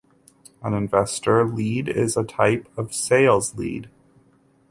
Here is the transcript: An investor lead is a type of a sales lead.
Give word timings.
An 0.63 0.73
investor 0.73 1.45
lead 1.45 1.87
is 1.87 2.17
a 2.17 2.23
type 2.23 2.67
of 2.75 2.89
a 2.89 2.93
sales 2.93 3.55
lead. 3.55 3.87